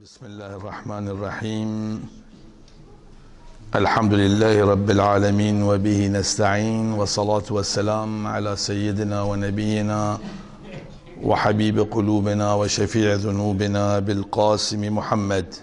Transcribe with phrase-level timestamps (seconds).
[0.00, 1.70] بسم الله الرحمن الرحيم.
[3.74, 10.18] الحمد لله رب العالمين وبه نستعين والصلاة والسلام على سيدنا ونبينا
[11.22, 15.54] وحبيب قلوبنا وشفيع ذنوبنا بالقاسم محمد.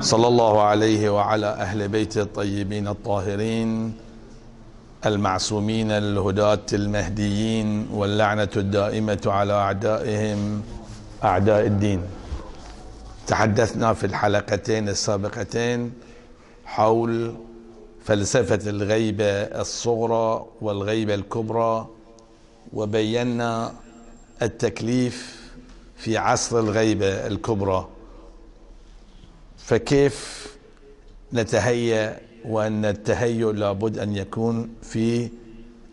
[0.00, 3.92] صلى الله عليه وعلى أهل بيته الطيبين الطاهرين.
[5.06, 10.62] المعصومين الهداة المهديين واللعنة الدائمة على أعدائهم
[11.24, 12.02] أعداء الدين.
[13.26, 15.92] تحدثنا في الحلقتين السابقتين
[16.64, 17.34] حول
[18.04, 21.86] فلسفة الغيبة الصغرى والغيبة الكبرى
[22.72, 23.72] وبينا
[24.42, 25.40] التكليف
[25.96, 27.88] في عصر الغيبة الكبرى.
[29.58, 30.46] فكيف
[31.32, 35.28] نتهيأ وأن التهيؤ لابد أن يكون في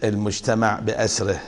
[0.03, 1.39] المجتمع بأسره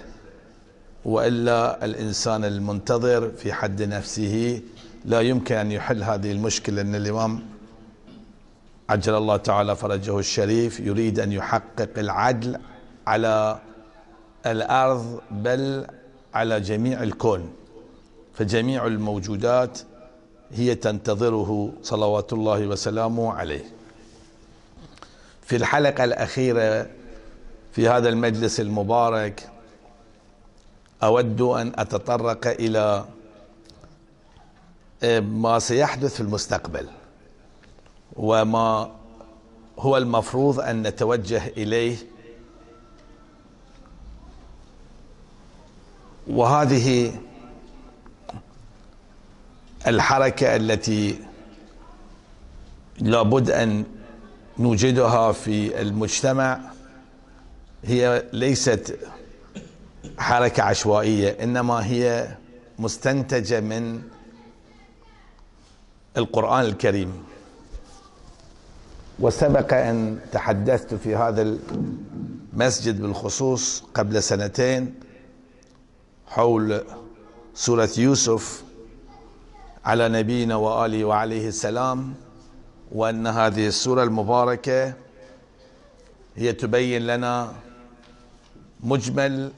[1.06, 4.62] وإلا الإنسان المنتظر في حد نفسه
[5.06, 7.42] لا يمكن أن يحل هذه المشكلة أن الإمام
[8.90, 12.58] عجل الله تعالى فرجه الشريف يريد أن يحقق العدل
[13.08, 13.60] على
[14.46, 15.88] الأرض بل
[16.34, 17.50] على جميع الكون.
[18.34, 19.80] فجميع الموجودات
[20.52, 23.64] هي تنتظره صلوات الله وسلامه عليه.
[25.50, 26.90] في الحلقة الأخيرة
[27.72, 29.50] في هذا المجلس المبارك
[31.04, 33.06] أود أن أتطرق إلى
[35.22, 36.88] ما سيحدث في المستقبل
[38.16, 38.92] وما
[39.80, 41.98] هو المفروض أن نتوجه إليه.
[46.28, 47.14] وهذه
[49.88, 51.20] الحركة التي
[53.00, 53.99] لابد أن
[54.60, 56.60] نوجدها في المجتمع
[57.84, 58.98] هي ليست
[60.18, 62.36] حركة عشوائية إنما هي
[62.80, 64.02] مستنتجة من
[66.18, 67.24] القرآن الكريم.
[69.20, 71.42] وسبق أن تحدثت في هذا
[72.54, 74.96] المسجد بالخصوص قبل سنتين
[76.28, 76.82] حول
[77.54, 78.64] سورة يوسف
[79.86, 82.14] على نبينا وآله وعليه السلام.
[82.92, 84.94] وأن هذه السورة المباركة
[86.36, 87.54] هي تبين لنا
[88.80, 89.52] مجمل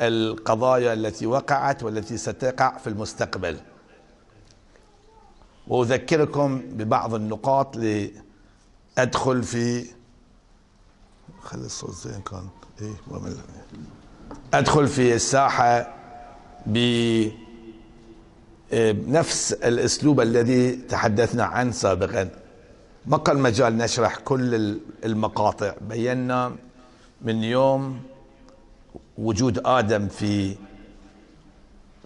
[0.00, 3.60] القضايا التي وقعت والتي ستقع في المستقبل.
[5.68, 7.76] وأذكركم ببعض النقاط
[8.96, 9.86] لأدخل في
[11.42, 12.48] خلي الصوت زين كان.
[12.82, 12.94] إيه
[14.54, 15.94] أدخل في الساحة
[18.72, 22.28] بنفس الأسلوب الذي تحدثنا عنه سابقا.
[23.06, 26.56] ما كان مجال نشرح كل المقاطع؟ بينا
[27.22, 28.00] من يوم
[29.18, 30.54] وجود آدم في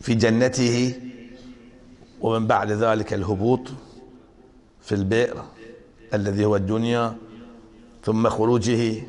[0.00, 0.94] في جنته
[2.20, 3.60] ومن بعد ذلك الهبوط
[4.82, 5.44] في البئر
[6.14, 7.16] الذي هو الدنيا
[8.04, 9.02] ثم خروجه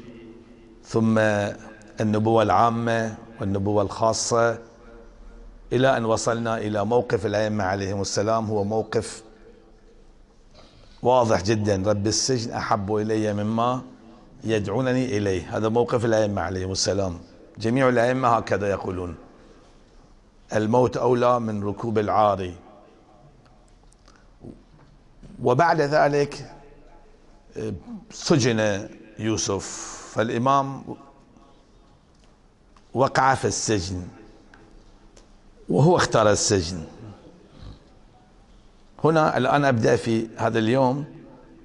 [0.86, 1.18] ثم
[2.02, 4.60] النبوة العامة والنبوة الخاصة
[5.74, 8.46] إلى أن وصلنا إلى موقف الأئمة عليهم السلام.
[8.46, 9.24] هو موقف
[11.04, 11.90] واضح جدا.
[11.90, 13.82] رب السجن أحب إلي مما
[14.44, 15.58] يدعونني إليه.
[15.58, 17.20] هذا موقف الأئمة عليهم السلام.
[17.58, 19.16] جميع الأئمة هكذا يقولون.
[20.56, 22.56] الموت أولى من ركوب العاري
[25.44, 26.56] وبعد ذلك
[28.12, 29.66] سجن يوسف.
[30.14, 30.84] فالإمام
[32.94, 34.08] وقع في السجن.
[35.70, 36.84] وهو اختار السجن.
[39.04, 41.06] هنا الآن أبدأ في هذا اليوم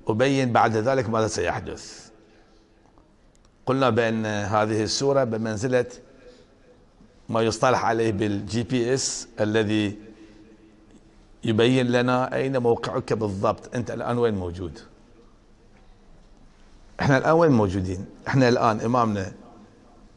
[0.08, 2.10] أبين بعد ذلك ماذا سيحدث.
[3.66, 5.86] قلنا بأن هذه السورة بمنزلة
[7.28, 9.98] ما يصطلح عليه بال GPS الذي
[11.44, 13.74] يبين لنا أين موقعك بالضبط.
[13.74, 14.78] أنت الآن وين موجود؟
[17.00, 19.32] إحنا الآن وين موجودين؟ إحنا الآن إمامنا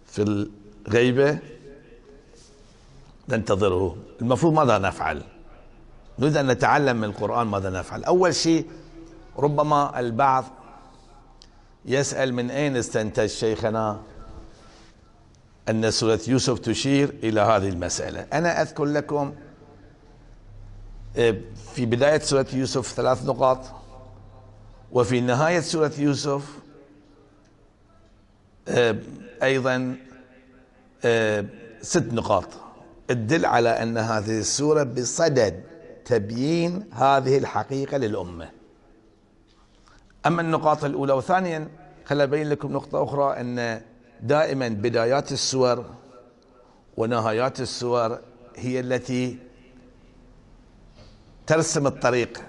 [0.06, 0.48] في
[0.88, 1.40] الغيبة
[3.30, 3.98] ننتظره.
[4.22, 5.24] المفروض ماذا نفعل؟
[6.20, 8.04] نريد أن نتعلم من القرآن ماذا نفعل.
[8.04, 8.66] أول شيء
[9.38, 10.46] ربما البعض
[11.86, 14.00] يسأل من أين استنتج شيخنا
[15.70, 18.20] أن سورة يوسف تشير إلى هذه المسألة.
[18.34, 19.34] أنا أذكر لكم
[21.74, 23.60] في بداية سورة يوسف ثلاث نقاط
[24.92, 26.44] وفي نهاية سورة يوسف
[29.44, 29.96] أيضا
[31.82, 32.48] ست نقاط.
[33.08, 35.64] تدل على أن هذه السورة بصدد
[36.06, 38.50] تبيين هذه الحقيقة للأمة.
[40.26, 41.68] أما النقاط الأولى وثانيا
[42.06, 43.82] خل أبين لكم نقطة أخرى أن
[44.22, 45.86] دائما بدايات السور
[46.98, 48.20] ونهايات السور
[48.56, 49.38] هي التي
[51.48, 52.44] ترسم الطريق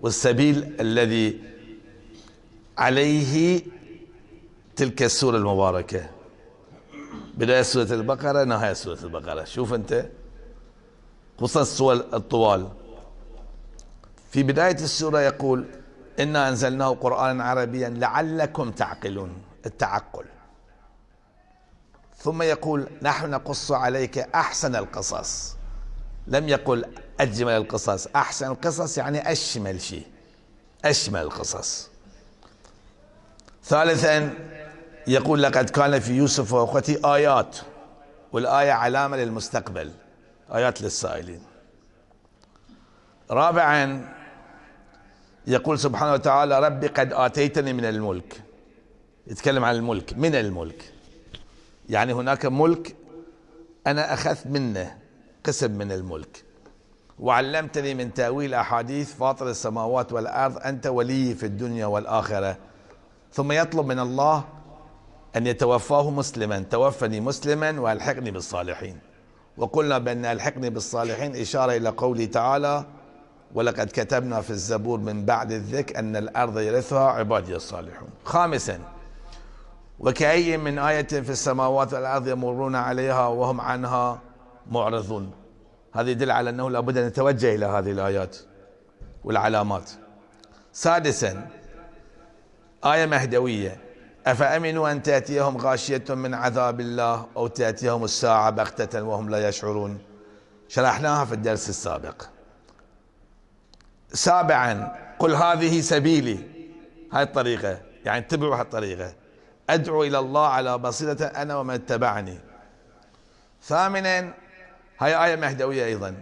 [0.00, 1.40] والسبيل الذي
[2.78, 3.62] عليه
[4.76, 6.15] تلك السورة المباركة.
[7.36, 9.44] بداية سورة البقرة نهاية سورة البقرة.
[9.44, 10.06] شوف أنت
[11.38, 12.68] خصوصا السور الطوال.
[14.30, 15.66] في بداية السورة يقول
[16.20, 19.42] إنا أنزلناه قرآنا عربيا لعلكم تعقلون.
[19.66, 20.24] التعقل.
[22.18, 25.56] ثم يقول نحن نقص عليك أحسن القصص.
[26.26, 26.84] لم يقل
[27.20, 28.06] أجمل القصص.
[28.06, 30.06] أحسن القصص يعني أشمل شيء.
[30.84, 31.88] أشمل القصص.
[33.64, 34.34] ثالثا
[35.06, 37.56] يقول لقد كان في يوسف واخوته آيات
[38.32, 39.90] والآية علامة للمستقبل
[40.54, 41.40] آيات للسائلين.
[43.30, 44.08] رابعا
[45.46, 48.42] يقول سبحانه وتعالى ربي قد آتيتني من الملك.
[49.26, 50.92] يتكلم عن الملك من الملك؟
[51.88, 52.96] يعني هناك ملك
[53.86, 54.98] أنا أخذت منه
[55.44, 56.44] قسم من الملك.
[57.18, 62.56] وعلمتني من تأويل أحاديث فاطر السماوات والأرض أنت ولي في الدنيا والآخرة
[63.32, 64.44] ثم يطلب من الله
[65.36, 68.98] أن يتوفاه مسلما توفني مسلما وألحقني بالصالحين.
[69.56, 72.84] وقلنا بأن ألحقني بالصالحين إشارة إلى قوله تعالى
[73.54, 78.08] ولقد كتبنا في الزبور من بعد الذكر أن الأرض يرثها عبادي الصالحون.
[78.24, 78.80] خامسا
[79.98, 84.20] وكأي من آية في السماوات والأرض يمرون عليها وهم عنها
[84.70, 85.30] معرضون.
[85.92, 88.36] هذا يدل على أنه لابد أن نتوجه إلى هذه الآيات
[89.24, 89.90] والعلامات.
[90.72, 91.48] سادسا
[92.84, 93.85] آية مهدوية
[94.26, 99.98] أفأمنوا أن تأتيهم غاشية من عذاب الله أو تأتيهم الساعة بغتة وهم لا يشعرون؟
[100.68, 102.22] شرحناها في الدرس السابق.
[104.12, 106.38] سابعا قل هذه سبيلي.
[107.12, 109.12] هاي الطريقة يعني اتبعوا هالطريقة
[109.70, 112.38] أدعو إلى الله على بصيرة أنا ومن اتبعني.
[113.62, 114.34] ثامنا
[114.98, 116.14] هاي آية مهدوية أيضا.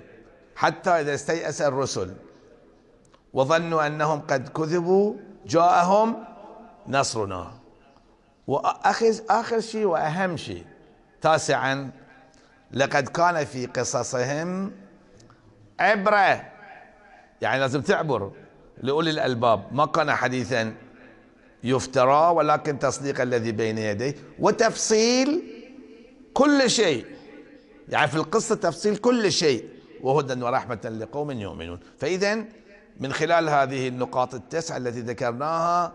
[0.56, 2.14] حتى إذا استيأس الرسل
[3.32, 5.14] وظنوا أنهم قد كذبوا
[5.46, 6.24] جاءهم
[6.88, 7.63] نصرنا.
[8.46, 10.64] وآخر آخر شيء وأهم شيء
[11.20, 11.90] تاسعا
[12.72, 14.72] لقد كان في قصصهم
[15.80, 16.42] عبرة.
[17.40, 18.32] يعني لازم تعبر
[18.82, 19.64] لأولي الألباب.
[19.72, 20.74] ما كان حديثا
[21.64, 24.14] يفترى ولكن تصديق الذي بين يديه.
[24.38, 25.42] وتفصيل
[26.34, 27.06] كل شيء.
[27.88, 29.68] يعني في القصة تفصيل كل شيء.
[30.02, 31.80] وهدى ورحمة لقوم يؤمنون.
[31.98, 32.44] فإذا
[33.00, 35.92] من خلال هذه النقاط التسعة التي ذكرناها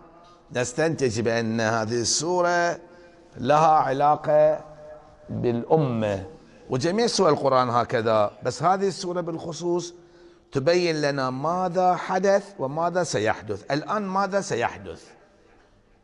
[0.56, 2.80] نستنتج بأن هذه السورة
[3.38, 4.66] لها علاقة
[5.30, 6.25] بالأمة.
[6.69, 9.94] وجميع سور القرآن هكذا بس هذه السورة بالخصوص
[10.51, 13.72] تبين لنا ماذا حدث وماذا سيحدث.
[13.72, 15.04] الآن ماذا سيحدث؟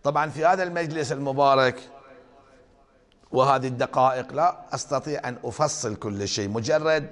[0.04, 1.80] طبعا في هذا المجلس المبارك
[3.32, 6.50] وهذه الدقائق لا أستطيع أن أفصل كل شيء.
[6.50, 7.08] مجرد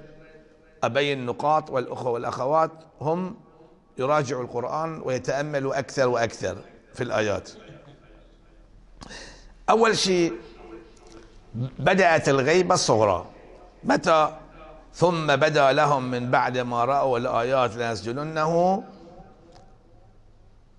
[0.82, 2.70] أبين نقاط والأخوة والأخوات
[3.00, 3.36] هم
[3.98, 6.56] يراجعوا القرآن ويتأملوا أكثر وأكثر.
[6.94, 7.50] في الآيات.
[9.70, 10.32] أول شيء
[11.78, 13.26] بدأت الغيبه الصغرى
[13.84, 14.36] متى؟
[14.94, 18.84] ثم بدا لهم من بعد ما رأوا الآيات لنسجننه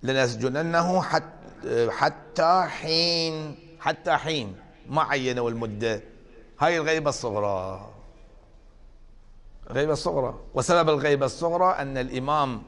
[0.04, 1.02] لنسجننه
[1.90, 4.56] حتى حين حتى حين.
[4.90, 6.02] ما عينوا المدة.
[6.60, 7.89] هاي الغيبة الصغرى.
[9.70, 10.39] الغيبة الصغرى.
[10.54, 12.63] وسبب الغيبة الصغرى أن الإمام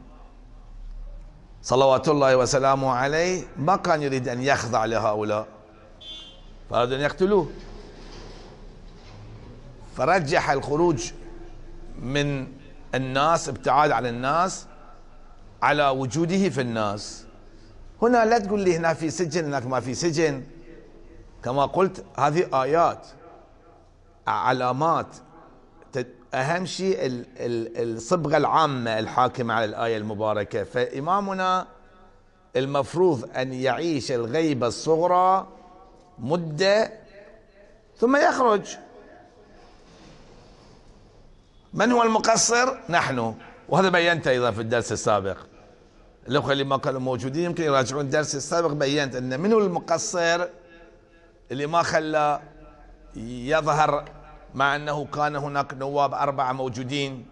[1.63, 5.47] صلوات الله وسلامه عليه ما كان يريد أن يخضع لهؤلاء.
[6.69, 7.49] فأرادوا أن يقتلوه.
[9.97, 11.11] فرجح الخروج
[12.01, 12.47] من
[12.95, 14.65] الناس ابتعاد عن الناس
[15.61, 17.25] على وجوده في الناس.
[18.01, 20.43] هنا لا تقول لي هنا في سجن هناك ما في سجن.
[21.43, 23.07] كما قلت هذه آيات
[24.27, 25.07] علامات.
[26.33, 26.97] أهم شيء
[27.39, 30.63] الصبغة العامة الحاكمة على الآية المباركة.
[30.63, 31.67] فإمامنا
[32.55, 35.47] المفروض أن يعيش الغيبة الصغرى
[36.19, 36.91] مدة
[37.97, 38.77] ثم يخرج.
[41.73, 43.35] من هو المقصر؟ نحن.
[43.69, 45.37] وهذا بينت أيضا في الدرس السابق.
[46.27, 50.47] الأخوة اللي ما كانوا موجودين يمكن يراجعون الدرس السابق بينت أن من هو المقصر
[51.51, 52.41] اللي ما خلى
[53.15, 54.05] يظهر
[54.57, 57.25] مع أنه كان هناك نواب أربعة موجودين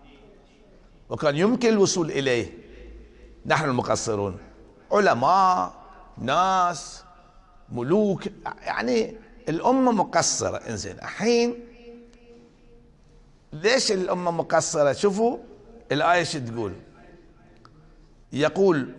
[1.09, 2.53] وكان يمكن الوصول إليه.
[3.45, 4.37] نحن المقصرون.
[4.91, 5.73] علماء
[6.17, 7.03] ناس
[7.69, 8.23] ملوك
[8.61, 9.15] يعني
[9.49, 10.57] الأمة مقصرة.
[10.57, 11.55] إنزين الحين
[13.53, 15.37] ليش الأمة مقصرة؟ شوفوا
[15.91, 16.73] الآية شو تقول.
[18.33, 18.95] يقول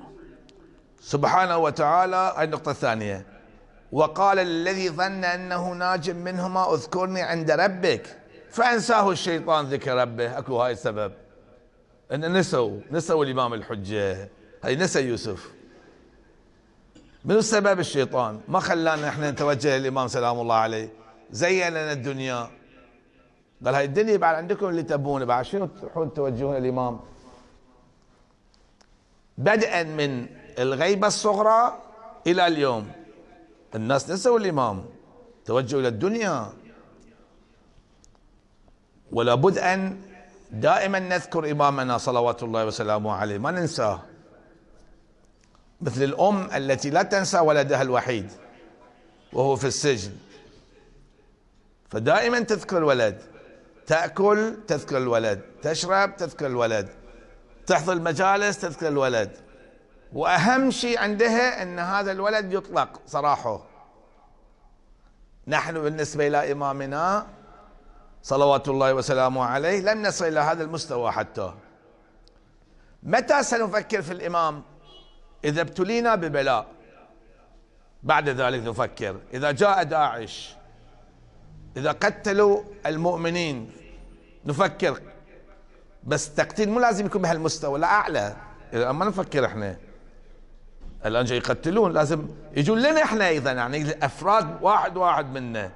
[1.00, 3.26] سبحانه وتعالى هاي النقطة الثانية.
[3.96, 8.16] وقال الذي ظن أنه ناج منهما اذكرني عند ربك.
[8.50, 10.38] فأنساه الشيطان ذكر ربه.
[10.38, 11.12] أكو هاي السبب.
[12.12, 14.28] إن نسوا نسوا الإمام الحجة.
[14.64, 15.52] هاي نسى يوسف.
[17.24, 20.88] من السبب الشيطان؟ ما خلانا إحنا نتوجه للإمام سلام الله عليه.
[21.30, 22.50] زين لنا الدنيا.
[23.64, 27.00] قال هاي الدنيا بعد عندكم اللي تبونه بعد شنو تروحون توجهون الامام
[29.38, 30.26] بدءا من
[30.58, 31.78] الغيبة الصغرى
[32.26, 33.05] إلى اليوم.
[33.76, 34.84] الناس نسوا الإمام.
[35.44, 36.52] توجهوا إلى الدنيا.
[39.12, 40.00] ولا بد أن
[40.50, 43.38] دائما نذكر إمامنا صلوات الله وسلامه عليه.
[43.38, 44.02] ما ننساه.
[45.80, 48.30] مثل الأم التي لا تنسى ولدها الوحيد
[49.32, 50.12] وهو في السجن.
[51.88, 53.18] فدائما تذكر الولد.
[53.86, 55.40] تأكل تذكر الولد.
[55.62, 56.88] تشرب تذكر الولد.
[57.66, 59.45] تحضر المجالس تذكر الولد.
[60.12, 63.60] وأهم شيء عندها إن هذا الولد يطلق سراحه
[65.46, 67.26] نحن بالنسبة إلى إمامنا
[68.22, 71.54] صلوات الله وسلامه عليه لم نصل إلى هذا المستوى حتى.
[73.02, 74.62] متى سنفكر في الإمام؟
[75.44, 76.66] إذا ابتلينا ببلاء.
[78.02, 79.16] بعد ذلك نفكر.
[79.34, 80.56] إذا جاء داعش
[81.76, 83.72] إذا قتلوا المؤمنين
[84.44, 85.00] نفكر.
[86.04, 88.36] بس التقتيل مو لازم يكون بهالمستوى لا أعلى.
[88.72, 89.76] إذا ما نفكر إحنا.
[91.06, 95.72] الآن جاي يقتلون لازم يجون لنا إحنا أيضا يعني أفراد واحد واحد منا.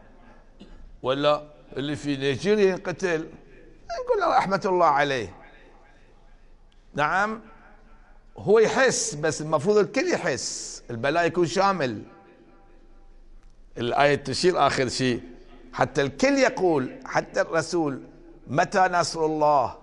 [1.03, 1.43] ولا
[1.77, 3.29] اللي في نيجيريا ينقتل؟
[4.01, 5.35] نقول رحمة الله عليه.
[6.95, 7.41] نعم
[8.39, 10.83] هو يحس بس المفروض الكل يحس.
[10.91, 12.03] البلاء يكون شامل.
[13.79, 15.23] الآية تشير آخر شيء.
[15.73, 18.03] حتى الكل يقول حتى الرسول
[18.47, 19.79] متى نصر الله؟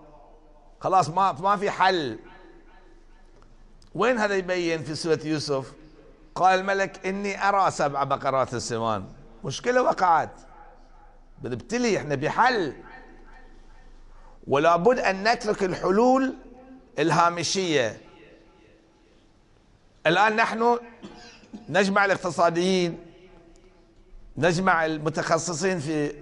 [0.80, 2.20] خلاص ما ما في حل.
[3.98, 5.74] وين هذا يبين في سورة يوسف؟
[6.36, 9.06] قال الملك إني أرى سبع بقرات السمان
[9.44, 10.32] مشكلة وقعت.
[11.42, 12.74] بنبتلي إحنا بحل.
[14.48, 16.36] ولا بد أن نترك الحلول
[17.00, 17.98] الهامشية.
[20.08, 20.80] الآن نحن
[21.70, 23.00] نجمع الاقتصاديين
[24.38, 26.14] نجمع المتخصصين في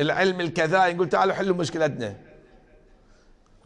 [0.00, 2.27] العلم الكذا يقول تعالوا حلوا مشكلتنا.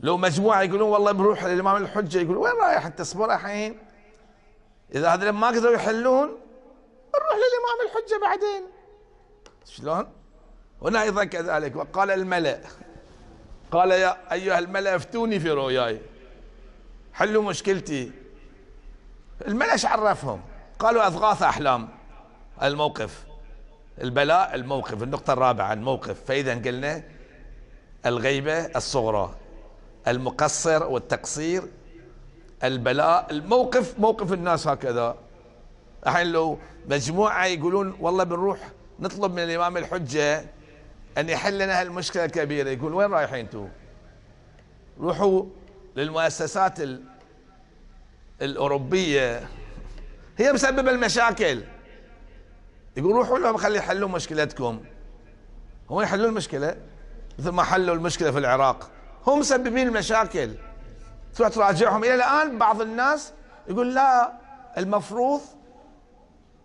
[0.02, 3.78] لو مجموعة يقولون والله بنروح للإمام الحجة يقول وين رايح؟ أنت اصبر الحين.
[4.94, 6.28] إذا هذول ما قدروا يحلون
[7.14, 8.62] نروح للإمام الحجة بعدين.
[9.64, 10.06] شلون؟
[10.82, 11.76] هنا أيضا كذلك.
[11.76, 12.61] وقال الملأ
[13.73, 16.00] قال يا أيها الملأ افتوني في رؤياي.
[17.12, 18.12] حلوا مشكلتي.
[19.47, 20.40] الملأ إيش عرفهم؟
[20.78, 21.88] قالوا أضغاث أحلام.
[22.62, 23.25] الموقف
[24.00, 26.25] البلاء الموقف النقطة الرابعة الموقف.
[26.25, 27.02] فإذا قلنا
[28.06, 29.35] الغيبة الصغرى.
[30.09, 31.62] المقصر والتقصير
[32.64, 35.16] البلاء الموقف موقف الناس هكذا.
[36.06, 38.59] الحين لو مجموعة يقولون والله بنروح
[39.00, 40.44] نطلب من الإمام الحجة
[41.18, 43.68] أن يحل لنا هالمشكلة الكبيرة يقول وين رايحين أنتم
[45.00, 45.44] روحوا
[45.97, 46.78] للمؤسسات
[48.42, 49.49] الأوروبية.
[50.38, 51.62] هي مسببة المشاكل.
[52.97, 54.80] يقول روحوا لهم خلي يحلوا مشكلتكم.
[55.90, 56.76] هم يحلوا المشكلة؟
[57.38, 58.90] مثل ما حلوا المشكلة في العراق.
[59.26, 60.50] هم مسببين المشاكل.
[61.35, 62.05] تروح تراجعهم.
[62.05, 63.33] إلى الآن بعض الناس
[63.69, 64.33] يقول لا
[64.79, 65.41] المفروض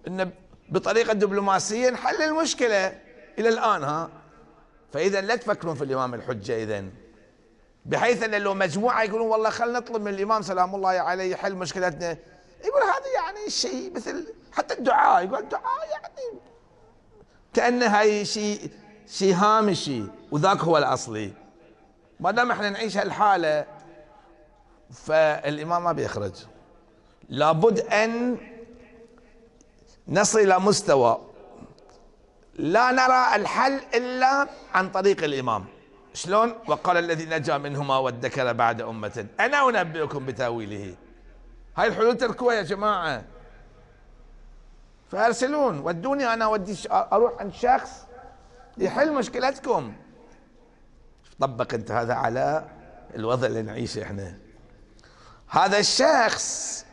[0.08, 0.32] أن
[0.70, 3.00] بطريقة دبلوماسية نحل المشكلة.
[3.40, 4.10] إلى الآن ها.
[4.94, 6.86] فإذا لا تفكرون في الإمام الحجة إذا
[7.86, 12.18] بحيث أن لو مجموعة يقولون والله خلينا نطلب من الإمام سلام الله عليه يحل مشكلتنا.
[12.66, 15.26] يقول هذا يعني شيء مثل حتى الدعاء.
[15.26, 16.40] يقول الدعاء يعني
[17.54, 18.72] كأنه هاي شيء
[19.08, 20.04] شيء هامشي.
[20.32, 21.34] وذاك هو الأصلي.
[22.19, 23.65] ما دام إحنا نعيش هالحالة
[24.91, 26.45] فالإمام ما بيخرج.
[27.29, 28.38] لابد أن
[30.07, 31.21] نصل إلى مستوى.
[32.55, 35.65] لا نرى الحل إلا عن طريق الإمام.
[36.13, 39.25] شلون؟ وقال الذي نجا منهما وادكر بعد أمة.
[39.39, 40.95] أنا أنبئكم بتأويله.
[41.77, 43.24] هاي الحلول تركوها يا جماعة.
[45.12, 47.91] فأرسلون ودوني أنا أودي أروح عند شخص
[48.77, 49.93] يحل مشكلتكم.
[51.39, 52.65] طبق أنت هذا على
[53.15, 54.38] الوضع اللي نعيشه إحنا.
[55.48, 56.86] هذا الشخص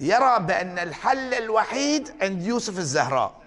[0.00, 3.40] يرى بأن الحل الوحيد عند يوسف الزهراء.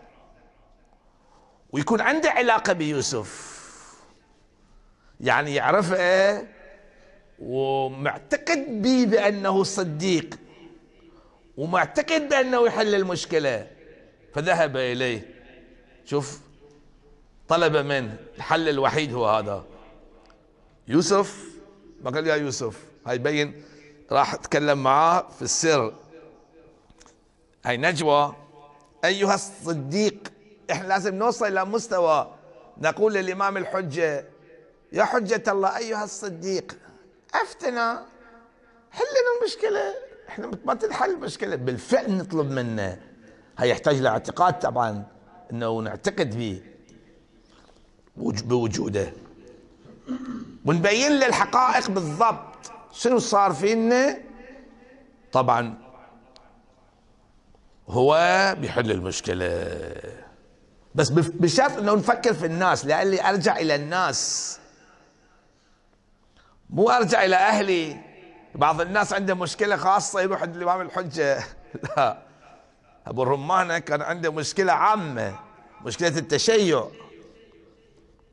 [1.72, 3.54] ويكون عنده علاقة بيوسف.
[5.20, 6.48] يعني يعرفه
[7.40, 10.40] ومعتقد به بأنه صديق.
[11.58, 13.68] ومعتقد بأنه يحل المشكلة.
[14.34, 15.34] فذهب إليه.
[16.06, 16.40] شوف
[17.48, 19.73] طلب من الحل الوحيد هو هذا.
[20.88, 21.46] يوسف
[22.04, 23.64] ما قال يا يوسف؟ هاي بين
[24.12, 25.94] راح أتكلم معاه في السر.
[27.66, 28.36] هاي نجوى.
[29.06, 30.32] أيها الصديق
[30.72, 32.36] إحنا لازم نوصل إلى مستوى
[32.78, 34.26] نقول للإمام الحجة
[34.92, 36.78] يا حجة الله أيها الصديق
[37.34, 38.06] أفتنا
[38.92, 39.96] حل لنا المشكلة.
[40.30, 43.02] إحنا ما تنحل المشكلة بالفعل نطلب منه.
[43.58, 45.06] هي يحتاج لاعتقاد طبعا
[45.52, 46.62] إنه نعتقد به.
[48.16, 49.14] بوجوده.
[50.66, 52.72] ونبين له الحقائق بالضبط.
[52.92, 54.18] شنو صار فينا
[55.32, 55.74] طبعا
[57.90, 58.18] هو
[58.60, 59.70] بيحل المشكلة.
[60.96, 64.60] بس بشرط إنه نفكر في الناس لعلي أرجع إلى الناس.
[66.70, 67.98] مو أرجع إلى أهلي.
[68.56, 71.44] بعض الناس عنده مشكلة خاصة يروح عند الإمام الحجة.
[71.98, 72.18] لا.
[73.08, 75.36] أبو الرمانة كان عنده مشكلة عامة
[75.86, 76.84] مشكلة التشيع.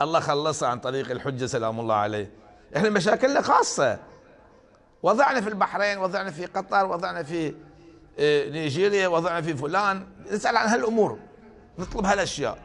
[0.02, 2.30] الله خلصها عن طريق الحجة سلام الله عليه.
[2.76, 3.98] إحنا مشاكلنا خاصة.
[5.02, 7.54] وضعنا في البحرين وضعنا في قطر وضعنا في
[8.18, 10.06] آه، نيجيريا وضعنا في فلان.
[10.30, 11.18] نسأل عن هالأمور.
[11.78, 12.58] نطلب هالأشياء.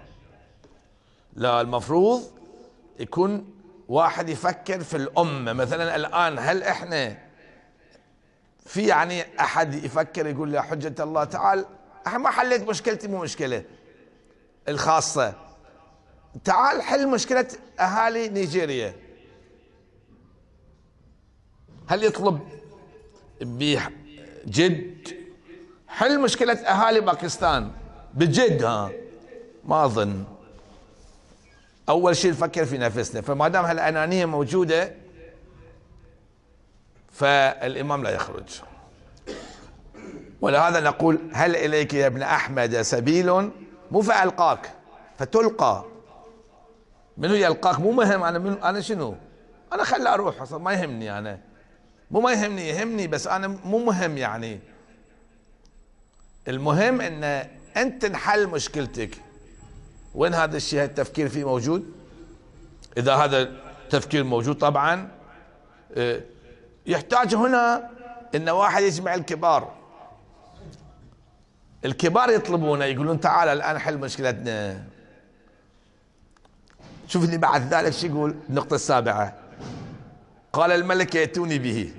[1.33, 2.23] لا المفروض
[2.99, 3.53] يكون
[3.87, 5.53] واحد يفكر في الأمة.
[5.53, 7.17] مثلا الآن هل إحنا
[8.65, 11.65] في يعني أحد يفكر يقول يا حجة الله تعال؟
[12.07, 13.63] أنا ما حليت مشكلتي مو مشكلة.
[14.67, 15.44] الخاصة.
[16.43, 17.47] تعال حل مشكلة
[17.79, 18.95] أهالي نيجيريا.
[21.87, 22.39] هل يطلب
[23.41, 25.07] بجد
[25.87, 27.71] حل مشكلة أهالي باكستان.
[28.13, 28.91] بجد ها؟
[29.63, 30.23] ما أظن.
[31.89, 33.21] أول شيء نفكر في نفسنا.
[33.21, 34.95] فما دام هالأنانية موجودة
[37.11, 38.61] فالإمام لا يخرج.
[40.41, 43.51] ولهذا نقول هل إليك يا ابن أحمد سبيل؟
[43.91, 44.71] مو فألقاك
[45.17, 45.94] فتلقى.
[47.17, 49.15] منو يلقاك؟ مو مهم أنا من أنا شنو؟
[49.74, 51.39] أنا خلي أروح أصلا ما يهمني أنا.
[52.12, 54.60] مو ما يهمني يهمني بس أنا مو مهم يعني.
[56.48, 57.24] المهم إن
[57.77, 59.17] أنت تنحل مشكلتك.
[60.15, 61.93] وين هذا الشيء؟ التفكير فيه موجود؟
[62.98, 63.41] إذا هذا
[63.84, 65.12] التفكير موجود طبعا
[65.93, 66.22] آه،
[66.85, 67.89] يحتاج هنا
[68.35, 69.74] إن واحد يجمع الكبار.
[71.85, 74.83] الكبار يطلبونه يقولون تعال الآن حل مشكلتنا.
[77.07, 79.35] شوف اللي بعد ذلك شو يقول؟ النقطة السابعة.
[80.53, 81.94] قال الملك يأتوني به.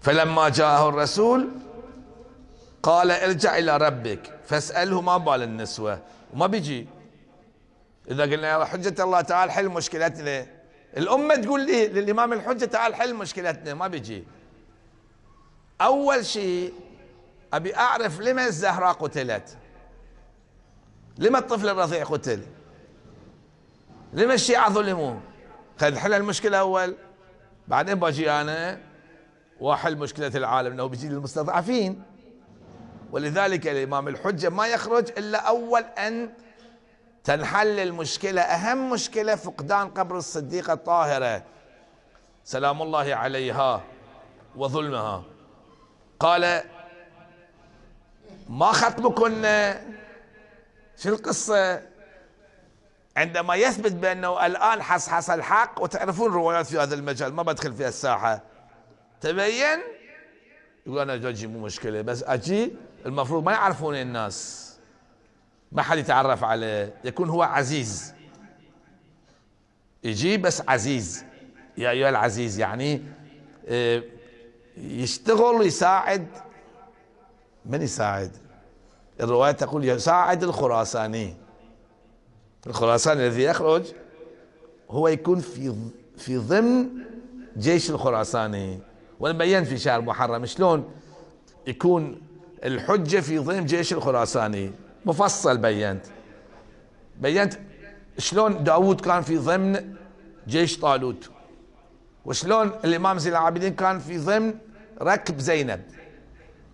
[0.00, 1.48] فلما جاءه الرسول
[2.82, 6.02] قال ارجع إلى ربك فاسأله ما بال النسوة؟
[6.34, 6.86] وما بيجي.
[8.10, 10.46] إذا قلنا يا حجة الله تعال حل مشكلتنا.
[10.96, 14.24] الأمة تقول لي للإمام الحجة تعال حل مشكلتنا ما بيجي.
[15.80, 16.72] أول شيء
[17.52, 19.56] أبي أعرف لما الزهراء قتلت؟
[21.18, 22.42] لما الطفل الرضيع قتل؟
[24.12, 25.14] لما الشيعة ظلموا
[25.80, 26.96] خذ حل المشكلة أول.
[27.68, 28.80] بعدين باجي أنا
[29.60, 32.02] وأحل مشكلة العالم أنه بيجي للمستضعفين.
[33.12, 36.30] ولذلك الإمام الحجة ما يخرج إلا أول أن
[37.24, 41.42] تنحل المشكلة أهم مشكلة فقدان قبر الصديقة الطاهرة.
[42.44, 43.84] سلام الله عليها
[44.56, 45.22] وظلمها.
[46.20, 46.62] قال
[48.48, 49.42] ما خطبكن
[50.96, 51.89] شو القصة؟
[53.20, 58.42] عندما يثبت بأنه الآن حصحص الحق وتعرفون روايات في هذا المجال ما بدخل في الساحة.
[59.20, 59.78] تبين؟
[60.86, 62.72] يقول أنا أجي مو مشكلة بس أجي
[63.06, 64.66] المفروض ما يعرفون الناس.
[65.72, 68.14] ما حد يتعرف عليه يكون هو عزيز.
[70.04, 71.24] يجي بس عزيز.
[71.78, 73.02] يا أيها العزيز يعني
[73.68, 74.02] آه،
[74.76, 76.26] يشتغل ويساعد
[77.66, 78.36] من يساعد؟
[79.20, 81.36] الرواية تقول يساعد الخراساني.
[82.66, 83.82] الخراساني الذي يخرج
[84.90, 85.74] هو يكون في
[86.16, 86.88] في ضمن
[87.58, 88.80] جيش الخراساني.
[89.20, 90.90] وأنا بينت في شهر محرم شلون
[91.66, 92.20] يكون
[92.64, 94.72] الحجة في ضمن جيش الخراساني؟
[95.06, 96.06] مفصل بينت
[97.20, 97.54] بينت
[98.18, 99.94] شلون داود كان في ضمن
[100.48, 101.30] جيش طالوت؟
[102.24, 104.54] وشلون الإمام زين العابدين كان في ضمن
[105.02, 105.80] ركب زينب؟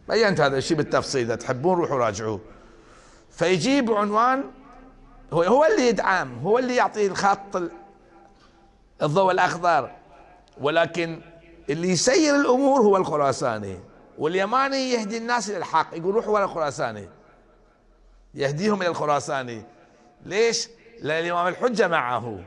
[0.08, 2.40] بينت هذا الشيء بالتفصيل إذا تحبون روحوا راجعوه.
[3.30, 4.44] فيجيب عنوان
[5.32, 7.62] هو هو اللي يدعم هو اللي يعطي الخط
[9.02, 9.90] الضوء الأخضر.
[10.60, 11.20] ولكن
[11.70, 13.80] اللي يسير الأمور هو الخراساني.
[14.18, 15.96] واليماني يهدي الناس إلى الحق.
[15.96, 17.08] يقول روحوا ورا الخراساني.
[18.34, 19.62] يهديهم إلى الخراساني.
[20.24, 20.68] ليش؟
[21.00, 22.44] لأن الإمام الحجة معه.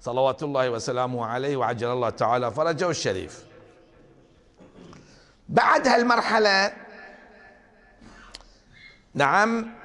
[0.00, 3.44] صلوات الله وسلامه عليه وعجل الله تعالى فرجه الشريف.
[5.48, 6.72] بعد هالمرحلة
[9.14, 9.81] نعم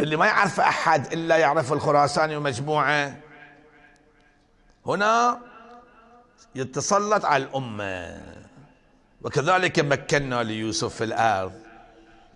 [0.00, 3.16] اللي ما يعرف أحد إلا يعرف الخراساني ومجموعه
[4.86, 5.40] هنا
[6.54, 8.22] يتسلط على الأمة.
[9.22, 11.52] وكذلك مكنا ليوسف في الأرض.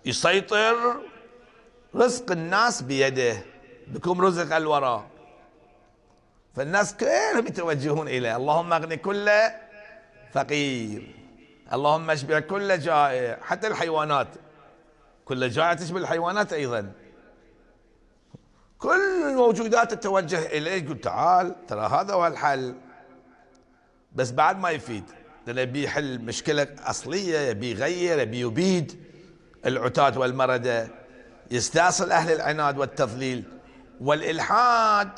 [0.05, 0.75] يسيطر
[1.95, 3.37] رزق الناس بيده.
[3.87, 5.07] بكم رزق الوراء
[6.55, 8.35] فالناس كلهم يتوجهون إليه.
[8.35, 9.31] اللهم أغني كل
[10.33, 11.15] فقير.
[11.73, 13.37] اللهم اشبع كل جائع.
[13.43, 14.27] حتى الحيوانات.
[15.25, 16.91] كل جائع تشبه الحيوانات أيضا.
[18.81, 20.83] كل الموجودات تتوجه إليه.
[20.83, 22.75] يقول تعال ترى هذا هو الحل.
[24.15, 25.03] بس بعد ما يفيد
[25.47, 29.03] لأنه يبي يحل مشكلة أصلية يبي يغير يبي يبيد
[29.65, 30.87] العتاة والمردة
[31.51, 33.43] يستأصل أهل العناد والتضليل
[34.01, 35.09] والإلحاد.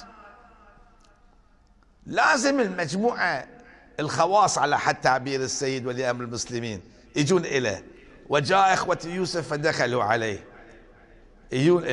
[2.06, 3.48] لازم المجموعة
[4.00, 6.82] الخواص على حد تعبير السيد ولي أمر المسلمين
[7.16, 7.86] يجون إليه.
[8.30, 10.53] وجاء إخوة يوسف فدخلوا عليه.
[11.54, 11.84] يجون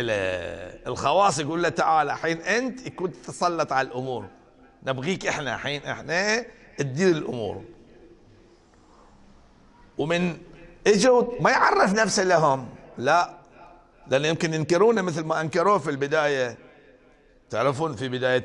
[0.87, 4.27] الخواص يقول له تعال حين أنت يكون تتسلط على الأمور.
[4.87, 6.45] نبغيك إحنا حين إحنا
[6.79, 7.65] تدير الأمور.
[9.99, 10.39] ومن
[10.87, 12.69] إجوا ما يعرف نفسه لهم.
[12.99, 13.35] لا.
[14.09, 16.59] لأن يمكن ينكرونه مثل ما أنكروه في البداية.
[17.51, 18.45] تعرفون في بداية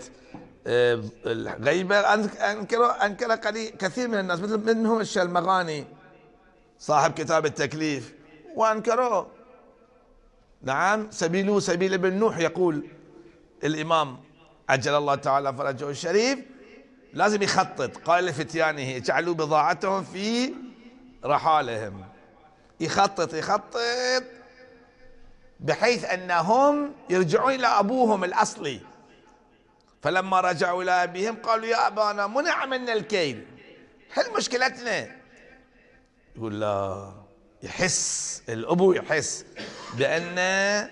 [0.68, 2.14] آه، الغيبة.
[2.52, 3.36] أنكروا أنكر
[3.80, 5.86] كثير من الناس مثل منهم الشلمغاني
[6.80, 8.14] صاحب كتاب التكليف.
[8.56, 9.35] وأنكروه.
[10.66, 12.88] نعم سبيله سبيل ابن نوح يقول
[13.64, 14.18] الإمام
[14.70, 16.40] عجل الله تعالى فرجه الشريف
[17.14, 20.54] لازم يخطط قال لفتيانه اجعلوا بضاعتهم في
[21.26, 22.06] رحالهم.
[22.80, 23.78] يخطط يخطط
[25.60, 28.80] بحيث أنهم يرجعون إلى أبوهم الأصلي.
[30.02, 33.46] فلما رجعوا إلى أبيهم قالوا يا أبانا منع منا الكيل.
[34.12, 35.08] حل مشكلتنا؟
[36.36, 37.12] يقول لا
[37.64, 39.46] يحس الأبو يحس.
[39.98, 40.90] بان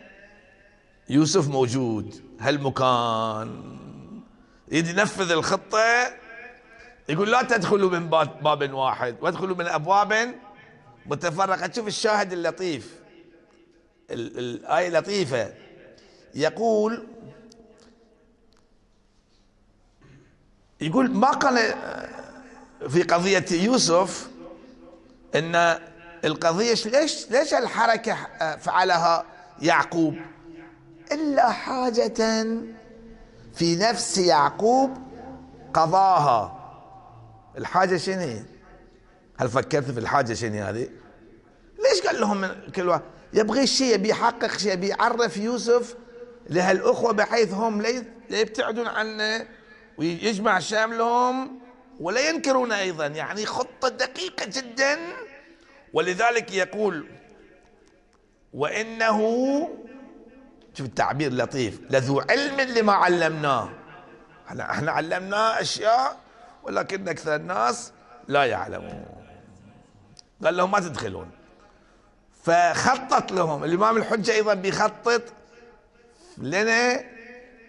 [1.10, 2.24] يوسف موجود.
[2.40, 3.80] هالمكان.
[4.72, 6.14] يريد ينفذ الخطة
[7.10, 8.10] يقول لا تدخلوا من
[8.42, 10.36] باب واحد وادخلوا من أبواب
[11.06, 11.72] متفرقة.
[11.72, 13.00] شوف الشاهد اللطيف.
[14.12, 15.54] الآية لطيفة.
[16.36, 17.08] يقول
[20.82, 21.76] يقول ما قال
[22.90, 24.30] في قضية يوسف
[25.36, 25.80] إن
[26.24, 28.18] القضية ليش ليش الحركة
[28.58, 29.26] فعلها
[29.62, 30.16] يعقوب؟
[31.12, 32.14] إلا حاجة
[33.56, 34.98] في نفس يعقوب
[35.74, 36.60] قضاها.
[37.58, 38.40] الحاجة شنو؟
[39.38, 40.90] هل فكرت في الحاجة شنو هذه؟
[41.90, 43.02] ليش قال لهم كل واحد؟
[43.34, 45.96] يبغي شيء يبي يحقق شيء يبي يعرف يوسف
[46.50, 49.48] لهالأخوة بحيث هم لا يبتعدون عنه
[49.98, 51.60] ويجمع شاملهم
[52.00, 53.08] ولا ينكرون أيضا.
[53.08, 55.00] يعني خطة دقيقة جدا.
[55.94, 57.06] ولذلك يقول
[58.54, 59.20] وإنه
[60.74, 63.70] شوف التعبير لطيف لذو علم لما علمناه.
[64.48, 66.18] إحنا علمناه أشياء
[66.64, 67.92] ولكن أكثر الناس
[68.28, 69.06] لا يعلمون.
[70.44, 71.32] قال لهم ما تدخلون.
[72.44, 75.22] فخطط لهم الإمام الحجة أيضا بيخطط
[76.38, 77.04] لنا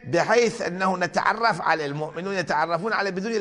[0.05, 3.33] بحيث أنه نتعرف على المؤمنون يتعرفون على بدون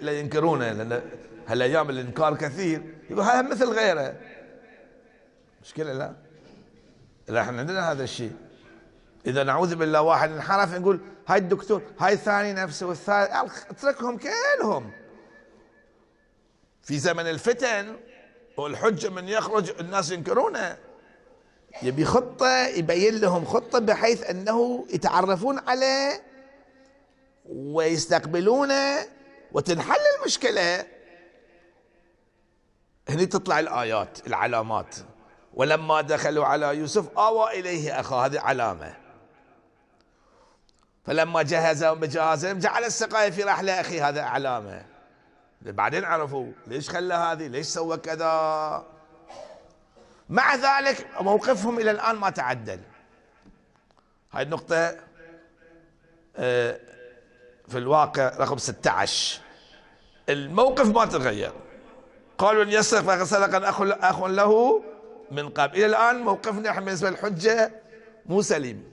[0.00, 1.00] لا ينكرونه
[1.48, 2.82] هالايام الانكار كثير.
[3.10, 4.16] يقول هذا مثل غيره.
[5.62, 6.12] مشكلة لا.
[7.28, 8.32] لا إحنا عندنا هذا الشيء.
[9.26, 13.30] إذا نعوذ بالله واحد انحرف نقول هاي الدكتور هاي الثاني نفسه والثالث
[13.70, 14.90] اتركهم كلهم
[16.82, 17.96] في زمن الفتن
[18.56, 20.76] والحجة من يخرج الناس ينكرونه.
[21.82, 26.22] يبي خطة يبين لهم خطة بحيث أنه يتعرفون عليه
[27.48, 28.98] ويستقبلونه
[29.52, 30.97] وتنحل المشكلة.
[33.08, 34.96] هني تطلع الآيات العلامات.
[35.54, 38.94] ولما دخلوا على يوسف آوى إليه أخاه هذه علامة.
[41.04, 44.84] فلما جهزهم بجهازهم جعل السقاية في رحل أخي هذا علامة.
[45.62, 48.86] بعدين عرفوا ليش خلى هذه؟ ليش سوى كذا؟
[50.28, 52.80] مع ذلك موقفهم إلى الآن ما تعدل.
[54.32, 54.96] هاي النقطة
[56.36, 56.80] آه،
[57.68, 59.40] في الواقع رقم 16
[60.28, 61.52] الموقف ما تغير.
[62.38, 64.82] قالوا ان يسرق فقد سرق اخ أخ له
[65.30, 65.76] من قبل.
[65.76, 67.72] إلى الآن موقفنا إحنا بالنسبة للحجة
[68.26, 68.84] مو سليم.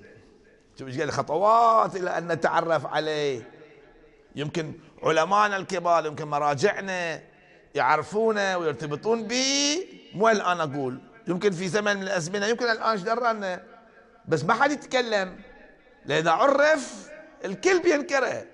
[0.79, 3.49] شوف إيش قال خطوات إلى أن نتعرف عليه.
[4.35, 7.21] يمكن علمائنا الكبار يمكن مراجعنا
[7.75, 11.01] يعرفونه ويرتبطون به مو الآن أقول.
[11.27, 13.63] يمكن في زمن من الأزمنة يمكن الآن إيش درنا
[14.27, 15.39] بس ما حد يتكلم.
[16.05, 17.09] لأذا عرف
[17.45, 18.45] الكل بينكره.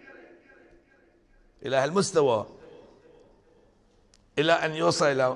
[1.66, 2.61] إلى هالمستوى.
[4.40, 5.36] إلى أن يوصل إلى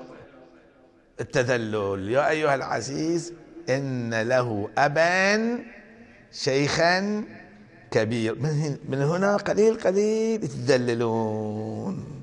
[1.20, 2.10] التذلل.
[2.10, 3.32] يا أيها العزيز
[3.68, 5.58] إن له أبا
[6.32, 7.24] شيخا
[7.90, 8.34] كبير.
[8.88, 12.22] من هنا قليل قليل يتذللون.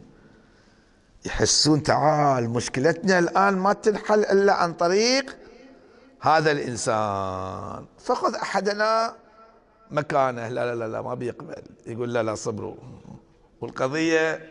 [1.26, 5.38] يحسون تعال مشكلتنا الآن ما تنحل إلا عن طريق
[6.22, 7.86] هذا الإنسان.
[8.00, 9.16] فخذ أحدنا
[9.92, 10.48] مكانه.
[10.50, 11.64] لا لا لا, لا ما بيقبل.
[11.88, 12.76] يقول لا لا صبروا.
[13.62, 14.50] والقضية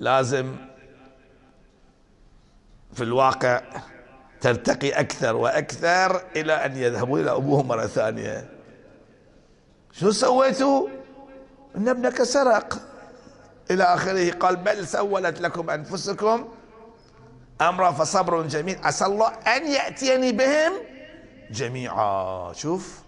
[0.00, 0.56] لازم
[2.92, 3.62] في الواقع
[4.40, 8.50] ترتقي أكثر وأكثر إلى أن يذهبوا إلى أبوهم مرة ثانية.
[9.92, 10.88] شو سويتوا؟
[11.76, 12.82] إن ابنك سرق.
[13.70, 16.48] إلى آخره قال بل سولت لكم أنفسكم
[17.60, 18.78] أمرا فصبر جميل.
[18.82, 20.72] عسى الله أن يأتيني بهم
[21.50, 22.52] جميعا.
[22.52, 23.02] شوف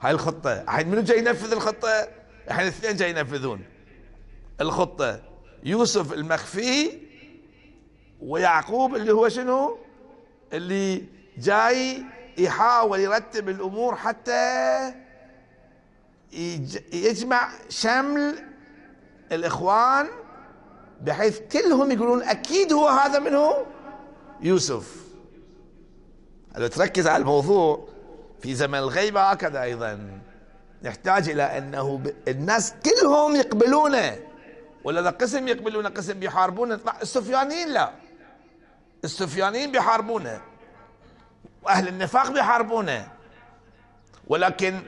[0.00, 0.52] هاي الخطة.
[0.52, 2.08] الحين منو جاي ينفذ الخطة؟
[2.48, 3.64] الحين الاثنين جاي ينفذون.
[4.60, 5.20] الخطة.
[5.64, 6.98] يوسف المخفي
[8.20, 9.78] ويعقوب اللي هو شنو؟
[10.52, 11.04] اللي
[11.38, 12.04] جاي
[12.38, 14.94] يحاول يرتب الأمور حتى
[16.92, 18.44] يجمع شمل
[19.32, 20.08] الإخوان
[21.00, 23.66] بحيث كلهم يقولون أكيد هو هذا منه
[24.40, 24.96] يوسف.
[26.56, 27.88] لو تركز على الموضوع.
[28.40, 30.20] في زمن الغيبة هكذا أيضا.
[30.82, 34.27] نحتاج إلى أنه الناس كلهم يقبلونه.
[34.88, 37.90] ولا قسم يقبلون قسم بيحاربونه؟ السفيانيين لا.
[39.04, 40.40] السفيانيين بيحاربونه.
[41.62, 43.08] وأهل النفاق بيحاربونه.
[44.26, 44.80] ولكن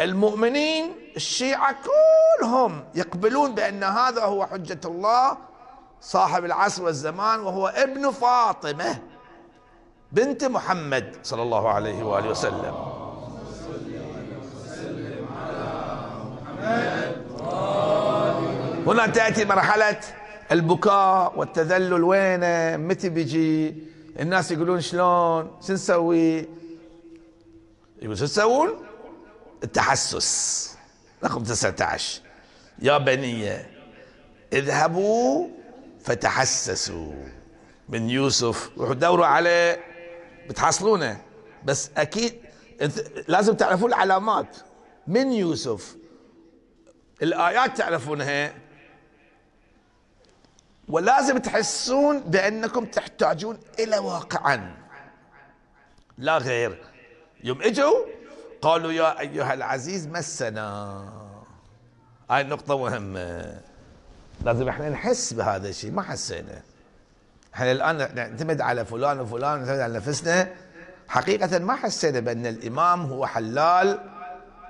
[0.00, 5.38] المؤمنين الشيعة كلهم يقبلون بأن هذا هو حجة الله
[6.00, 9.02] صاحب العصر والزمان وهو ابن فاطمة
[10.12, 12.74] بنت محمد صلى الله عليه وآله وسلم.
[18.86, 20.00] هنا تأتي مرحلة
[20.52, 22.04] البكاء والتذلل.
[22.04, 23.74] وينه متى بيجي؟
[24.20, 26.48] الناس يقولون شلون؟ شو نسوي؟
[28.02, 28.68] يقول شو تسوون؟
[29.64, 30.76] التحسس.
[31.24, 32.20] رقم 19
[32.78, 33.56] يا بني
[34.52, 35.48] اذهبوا
[36.04, 37.12] فتحسسوا.
[37.88, 38.70] من يوسف.
[38.78, 39.80] روحوا دوروا عليه.
[40.48, 41.20] بتحصلونه
[41.64, 42.34] بس أكيد
[43.28, 44.56] لازم تعرفون العلامات.
[45.06, 45.96] من يوسف؟
[47.22, 48.66] الآيات تعرفونها.
[50.88, 54.76] ولازم تحسون بأنكم تحتاجون إلى واقعا.
[56.18, 56.84] لا غير.
[57.44, 58.06] يوم إجوا
[58.62, 61.04] قالوا يا أيها العزيز مسنا.
[62.30, 63.60] هاي النقطة مهمة.
[64.44, 66.62] لازم إحنا نحس بهذا الشيء ما حسينا.
[67.54, 70.48] إحنا الآن نعتمد على فلان وفلان نعتمد على نفسنا.
[71.08, 74.10] حقيقة ما حسينا بأن الإمام هو حلال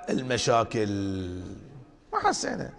[0.09, 0.89] المشاكل.
[2.13, 2.69] ما حسينا.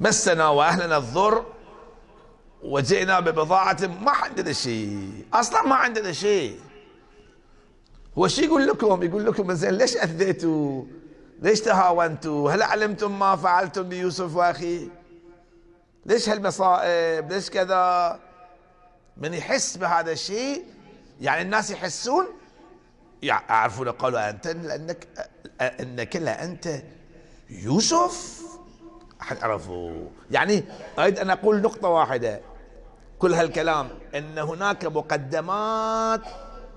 [0.00, 1.46] مسنا وأهلنا الضر.
[2.64, 5.24] وجئنا ببضاعة ما عندنا شيء.
[5.32, 6.60] أصلا ما عندنا شيء.
[8.18, 10.84] هو شو يقول لكم؟ يقول لكم زين ليش أذيتوا؟
[11.42, 14.88] ليش تهاونتوا؟ هل علمتم ما فعلتم بيوسف وأخي؟
[16.06, 18.20] ليش هالمصائب؟ ليش كذا؟
[19.16, 20.64] من يحس بهذا الشيء؟
[21.20, 22.26] يعني الناس يحسون؟
[23.22, 25.08] يعرفون قالوا أنت لأنك
[25.60, 26.82] أنك لا أنت
[27.50, 28.42] يوسف؟
[29.42, 30.64] عرفوا يعني
[30.98, 32.40] أريد أن أقول نقطة واحدة.
[33.18, 33.88] كل هالكلام.
[34.14, 36.20] إن هناك مقدمات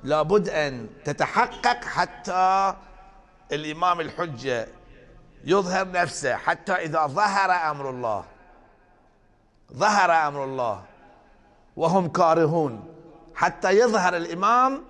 [0.04, 2.74] لابد أن تتحقق حتى
[3.52, 4.68] الإمام الحجة
[5.46, 8.24] يظهر نفسه حتى إذا ظهر أمر الله.
[9.74, 10.84] ظهر أمر الله.
[11.76, 12.94] وهم كارهون.
[13.36, 14.84] حتى يظهر الإمام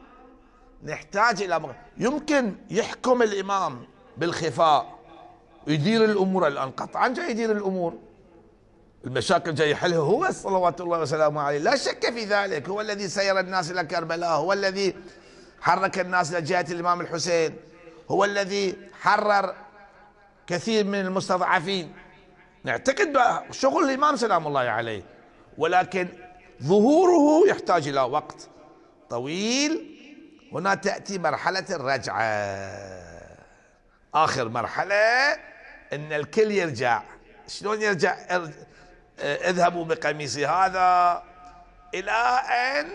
[0.84, 1.72] نحتاج إلى مغ...
[1.98, 4.98] يمكن يحكم الإمام بالخفاء.
[5.68, 7.94] ويدير الأمور الآن قطعا جاي يدير الأمور.
[9.06, 11.58] المشاكل جاي يحلها هو صلوات الله وسلامه عليه.
[11.58, 12.70] لا شك في ذلك.
[12.70, 14.32] هو الذي سير الناس إلى كربلاء.
[14.32, 14.96] هو الذي
[15.62, 17.56] حرك الناس إلى جهة الإمام الحسين.
[18.12, 19.56] هو الذي حرر
[20.48, 21.94] كثير من المستضعفين.
[22.64, 23.18] نعتقد
[23.52, 25.04] شغل الإمام سلام الله عليه.
[25.58, 26.08] ولكن
[26.64, 28.48] ظهوره يحتاج إلى وقت
[29.10, 29.98] طويل.
[30.54, 32.22] هنا تأتي مرحلة الرجعة.
[34.14, 35.34] آخر مرحلة
[35.94, 37.04] إن الكل يرجع.
[37.48, 38.18] شلون يرجع؟
[39.20, 41.24] اذهبوا بقميصي هذا
[41.94, 42.88] إلى أن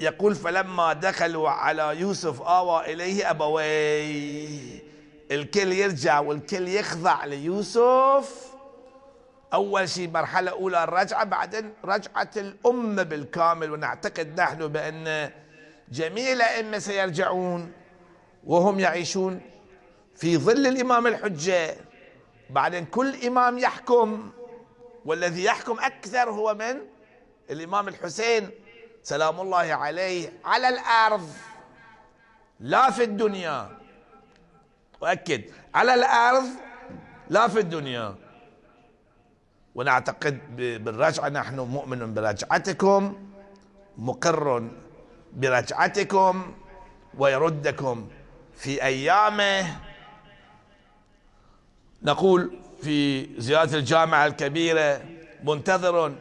[0.00, 4.78] يقول فلما دخلوا على يوسف آوى إليه أبويه.
[5.30, 8.48] الكل يرجع والكل يخضع ليوسف.
[9.54, 15.30] أول شيء مرحلة أولى الرجعة بعدين رجعة الأمة بالكامل ونعتقد نحن بأن
[15.88, 17.72] جميع الأئمة سيرجعون
[18.44, 19.40] وهم يعيشون
[20.16, 21.76] في ظل الإمام الحجة.
[22.50, 24.30] بعدين كل إمام يحكم.
[25.08, 26.76] والذي يحكم أكثر هو من
[27.50, 28.50] الإمام الحسين
[29.02, 31.28] سلام الله عليه على الأرض
[32.60, 33.78] لا في الدنيا.
[35.02, 35.42] أؤكد
[35.74, 36.48] على الأرض
[37.30, 38.14] لا في الدنيا.
[39.74, 43.30] ونعتقد بالرجعة نحن مؤمن برجعتكم
[43.98, 44.70] مقر
[45.32, 46.54] برجعتكم
[47.18, 48.08] ويردكم
[48.54, 49.80] في أيامه.
[52.02, 55.00] نقول في زيارة الجامعة الكبيرة
[55.44, 56.14] منتظر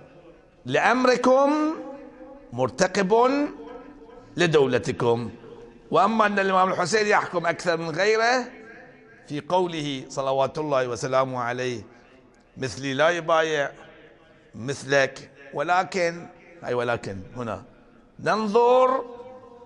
[0.66, 1.76] لأمركم
[2.54, 3.14] مرتقب
[4.38, 5.30] لدولتكم.
[5.92, 8.46] وأما أن الإمام الحسين يحكم أكثر من غيره
[9.28, 11.82] في قوله صلوات الله وسلامه عليه
[12.58, 13.72] مثلي لا يبايع
[14.56, 16.28] مثلك ولكن
[16.66, 17.64] أي ولكن هنا
[18.20, 19.06] ننظر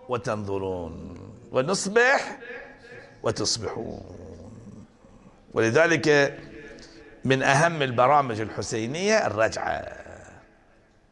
[0.10, 1.17] وتنظرون
[1.51, 2.39] ونصبح
[3.23, 4.01] وتصبحون.
[5.54, 6.38] ولذلك
[7.25, 9.81] من أهم البرامج الحسينية الرجعة.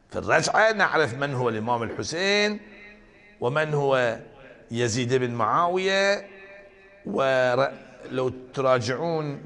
[0.09, 2.59] في الرجعة نعرف من هو الإمام الحسين
[3.41, 4.19] ومن هو
[4.71, 6.27] يزيد بن معاوية
[7.05, 9.41] ولو تراجعون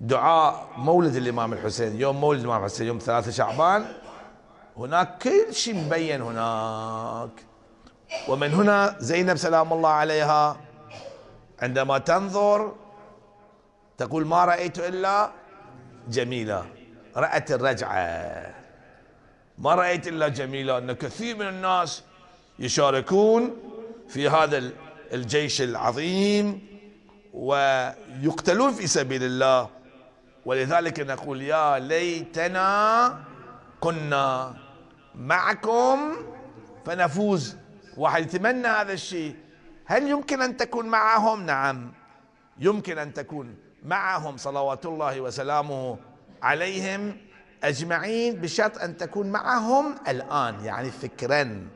[0.00, 3.86] دعاء مولد الإمام الحسين يوم مولد الإمام الحسين يوم ثلاثة شعبان
[4.76, 7.30] هناك كل شيء مبين هناك.
[8.28, 10.56] ومن هنا زينب سلام الله عليها
[11.62, 12.72] عندما تنظر
[13.98, 15.30] تقول ما رأيت إلا
[16.08, 16.66] جميلة.
[17.16, 18.54] رأت الرجعة.
[19.58, 22.02] ما رأيت إلا جميلة أن كثير من الناس
[22.58, 23.56] يشاركون
[24.08, 24.70] في هذا
[25.12, 26.66] الجيش العظيم
[27.32, 29.70] ويقتلون في سبيل الله.
[30.44, 33.24] ولذلك نقول يا ليتنا
[33.80, 34.54] كنا
[35.14, 36.16] معكم
[36.86, 37.56] فنفوز.
[37.96, 39.36] واحد يتمنى هذا الشيء.
[39.84, 41.92] هل يمكن أن تكون معهم؟ نعم.
[42.58, 43.56] يمكن أن تكون.
[43.84, 45.98] معهم صلوات الله وسلامه
[46.42, 47.16] عليهم
[47.64, 51.68] أجمعين بشرط أن تكون معهم الآن يعني فكرا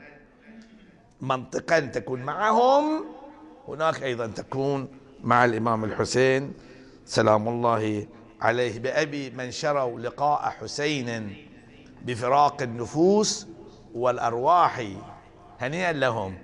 [1.21, 3.05] منطقا تكون معهم.
[3.69, 4.88] هناك أيضا تكون
[5.23, 6.53] مع الإمام الحسين.
[7.05, 8.07] سلام الله
[8.40, 8.79] عليه.
[8.79, 11.37] بأبي من شروا لقاء حسين
[12.03, 13.47] بفراق النفوس
[13.95, 14.87] والأرواح.
[15.61, 16.38] هنيئا لهم.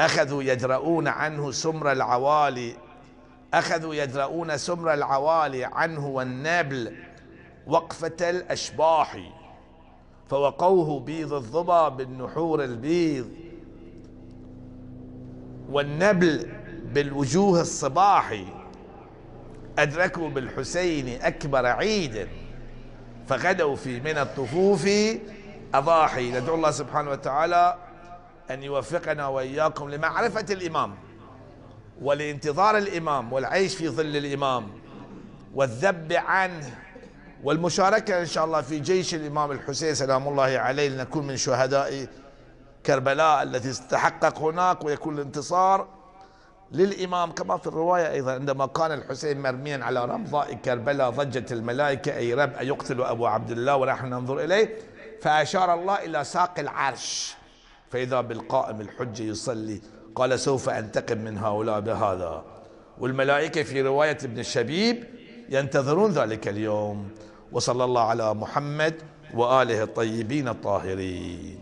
[0.00, 2.76] أخذوا يدرؤون عنه سمر العوالي
[3.54, 6.96] أخذوا يدرؤون سمر العوالي عنه والنبل
[7.66, 9.18] وقفة الأشباح
[10.30, 13.30] فوقوه بيض الظبا بالنحور البيض
[15.70, 16.52] والنبل
[16.84, 18.46] بالوجوه الصباحي
[19.78, 22.28] أدركوا بالحسين أكبر عيد
[23.28, 24.88] فغدوا في من الطفوف
[25.74, 26.30] أضاحي.
[26.30, 27.76] ندعو الله سبحانه وتعالى
[28.50, 30.94] أن يوفقنا وإياكم لمعرفة الإمام.
[32.02, 34.68] ولانتظار الإمام والعيش في ظل الإمام
[35.54, 36.78] والذب عنه
[37.44, 42.06] والمشاركة إن شاء الله في جيش الإمام الحسين سلام الله عليه لنكون من شهداء
[42.86, 45.88] كربلاء التي تتحقق هناك ويكون الانتصار
[46.72, 52.34] للإمام كما في الرواية أيضا عندما كان الحسين مرميا على رمضاء كربلاء ضجت الملائكة أي
[52.34, 54.76] رب أيقتل أبو عبد الله ونحن ننظر إليه
[55.22, 57.34] فأشار الله إلى ساق العرش
[57.90, 59.80] فإذا بالقائم الحجة يصلي
[60.14, 62.44] قال سوف أنتقم من هؤلاء بهذا.
[62.98, 65.04] والملائكة في رواية ابن الشبيب
[65.50, 67.08] ينتظرون ذلك اليوم.
[67.52, 68.94] وصلى الله على محمد
[69.34, 71.60] وآله الطيبين الطاهرين.